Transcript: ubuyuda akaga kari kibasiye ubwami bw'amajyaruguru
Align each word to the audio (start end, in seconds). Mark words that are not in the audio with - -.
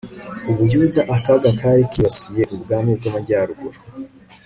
ubuyuda 0.49 1.01
akaga 1.15 1.49
kari 1.59 1.83
kibasiye 1.93 2.43
ubwami 2.55 2.91
bw'amajyaruguru 2.97 3.77